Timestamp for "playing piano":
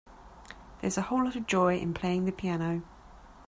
1.93-2.81